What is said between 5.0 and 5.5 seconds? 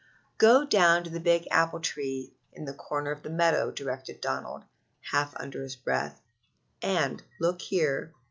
half